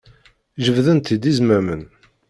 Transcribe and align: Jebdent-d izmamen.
Jebdent-d 0.63 1.23
izmamen. 1.31 1.83